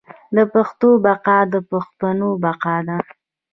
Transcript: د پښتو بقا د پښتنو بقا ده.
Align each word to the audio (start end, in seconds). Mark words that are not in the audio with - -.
د 0.35 0.37
پښتو 0.53 0.89
بقا 1.05 1.37
د 1.53 1.55
پښتنو 1.71 2.29
بقا 2.43 2.75
ده. 2.87 2.97